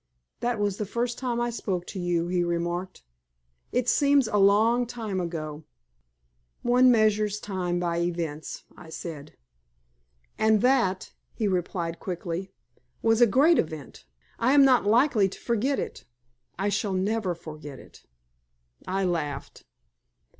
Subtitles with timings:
[0.39, 3.03] "That was the first time I spoke to you," he remarked.
[3.71, 5.63] "It seems a long time ago."
[6.63, 9.37] "One measures time by events," I said.
[10.39, 12.51] "And that," he replied, quickly,
[13.03, 14.05] "was a great event.
[14.39, 16.05] I am not likely to forget it.
[16.57, 18.03] I shall never forget it."
[18.87, 19.65] I laughed.